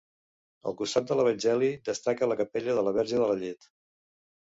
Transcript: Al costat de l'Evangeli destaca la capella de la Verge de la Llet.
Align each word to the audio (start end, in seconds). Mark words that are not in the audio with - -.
Al 0.71 0.75
costat 0.79 1.11
de 1.11 1.17
l'Evangeli 1.19 1.71
destaca 1.91 2.33
la 2.33 2.41
capella 2.43 2.79
de 2.81 2.89
la 2.91 2.97
Verge 3.01 3.25
de 3.25 3.33
la 3.35 3.41
Llet. 3.47 3.73